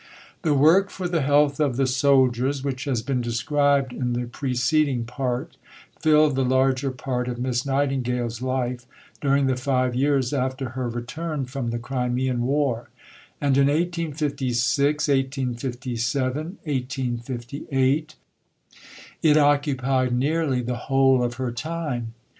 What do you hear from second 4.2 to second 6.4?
preceding Part, filled